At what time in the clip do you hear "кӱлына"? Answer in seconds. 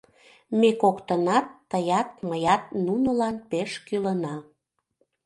3.87-4.35